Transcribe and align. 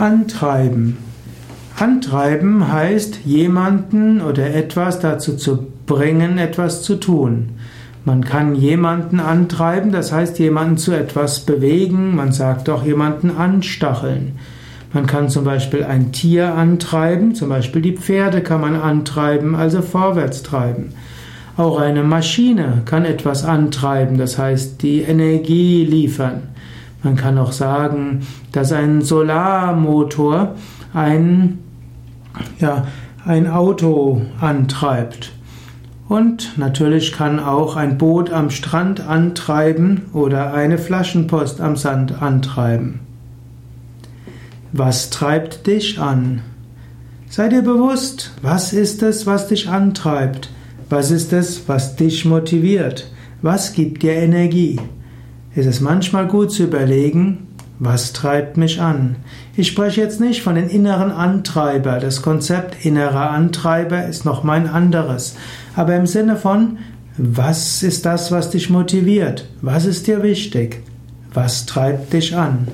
Antreiben. 0.00 0.96
Antreiben 1.78 2.72
heißt, 2.72 3.20
jemanden 3.26 4.22
oder 4.22 4.54
etwas 4.54 4.98
dazu 4.98 5.36
zu 5.36 5.66
bringen, 5.84 6.38
etwas 6.38 6.82
zu 6.82 6.96
tun. 6.96 7.50
Man 8.06 8.24
kann 8.24 8.54
jemanden 8.54 9.20
antreiben, 9.20 9.92
das 9.92 10.10
heißt 10.10 10.38
jemanden 10.38 10.78
zu 10.78 10.92
etwas 10.92 11.40
bewegen, 11.40 12.16
man 12.16 12.32
sagt 12.32 12.70
auch 12.70 12.82
jemanden 12.82 13.30
anstacheln. 13.30 14.38
Man 14.94 15.06
kann 15.06 15.28
zum 15.28 15.44
Beispiel 15.44 15.84
ein 15.84 16.12
Tier 16.12 16.54
antreiben, 16.54 17.34
zum 17.34 17.50
Beispiel 17.50 17.82
die 17.82 17.98
Pferde 17.98 18.40
kann 18.40 18.62
man 18.62 18.76
antreiben, 18.76 19.54
also 19.54 19.82
vorwärts 19.82 20.42
treiben. 20.42 20.94
Auch 21.58 21.78
eine 21.78 22.04
Maschine 22.04 22.80
kann 22.86 23.04
etwas 23.04 23.44
antreiben, 23.44 24.16
das 24.16 24.38
heißt 24.38 24.80
die 24.80 25.02
Energie 25.02 25.84
liefern. 25.84 26.44
Man 27.02 27.16
kann 27.16 27.38
auch 27.38 27.52
sagen, 27.52 28.26
dass 28.52 28.72
ein 28.72 29.02
Solarmotor 29.02 30.54
ein, 30.92 31.58
ja, 32.58 32.86
ein 33.24 33.46
Auto 33.46 34.22
antreibt. 34.40 35.32
Und 36.08 36.58
natürlich 36.58 37.12
kann 37.12 37.38
auch 37.38 37.76
ein 37.76 37.96
Boot 37.96 38.30
am 38.32 38.50
Strand 38.50 39.00
antreiben 39.00 40.06
oder 40.12 40.52
eine 40.52 40.76
Flaschenpost 40.76 41.60
am 41.60 41.76
Sand 41.76 42.20
antreiben. 42.20 43.00
Was 44.72 45.10
treibt 45.10 45.66
dich 45.66 46.00
an? 46.00 46.42
Sei 47.28 47.48
dir 47.48 47.62
bewusst, 47.62 48.32
was 48.42 48.72
ist 48.72 49.04
es, 49.04 49.26
was 49.26 49.46
dich 49.46 49.68
antreibt? 49.68 50.50
Was 50.88 51.12
ist 51.12 51.32
es, 51.32 51.68
was 51.68 51.94
dich 51.94 52.24
motiviert? 52.24 53.10
Was 53.40 53.72
gibt 53.72 54.02
dir 54.02 54.14
Energie? 54.14 54.80
Ist 55.54 55.66
es 55.66 55.80
manchmal 55.80 56.26
gut 56.26 56.52
zu 56.52 56.64
überlegen, 56.64 57.46
was 57.78 58.12
treibt 58.12 58.58
mich 58.58 58.80
an? 58.80 59.16
Ich 59.56 59.68
spreche 59.68 60.02
jetzt 60.02 60.20
nicht 60.20 60.42
von 60.42 60.54
den 60.54 60.68
inneren 60.68 61.10
Antreiber. 61.10 61.98
Das 61.98 62.20
Konzept 62.20 62.84
innerer 62.84 63.30
Antreiber 63.30 64.06
ist 64.06 64.26
noch 64.26 64.44
mein 64.44 64.68
anderes. 64.68 65.34
Aber 65.74 65.96
im 65.96 66.06
Sinne 66.06 66.36
von, 66.36 66.78
was 67.16 67.82
ist 67.82 68.04
das, 68.04 68.30
was 68.30 68.50
dich 68.50 68.68
motiviert? 68.68 69.48
Was 69.62 69.86
ist 69.86 70.06
dir 70.06 70.22
wichtig? 70.22 70.82
Was 71.32 71.64
treibt 71.64 72.12
dich 72.12 72.36
an? 72.36 72.68